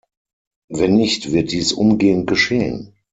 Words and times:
Wenn 0.67 0.95
nicht, 0.95 1.31
wird 1.31 1.51
dies 1.51 1.73
umgehend 1.73 2.25
geschehen. 2.25 2.95